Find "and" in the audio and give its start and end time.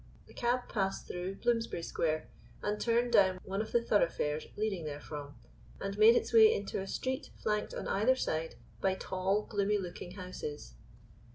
2.63-2.81, 5.79-5.95